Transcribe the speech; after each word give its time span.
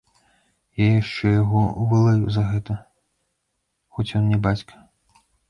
Я 0.81 0.85
яшчэ 1.01 1.33
яго 1.41 1.61
вылаю 1.91 2.25
за 2.39 2.47
гэта, 2.51 2.79
хоць 3.99 4.09
ён 4.23 4.27
мне 4.31 4.43
бацька. 4.51 4.73